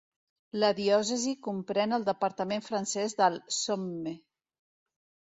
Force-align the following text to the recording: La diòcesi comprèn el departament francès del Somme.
La 0.61 0.69
diòcesi 0.77 1.33
comprèn 1.47 1.93
el 1.97 2.07
departament 2.07 2.65
francès 2.71 3.15
del 3.21 3.37
Somme. 3.59 4.15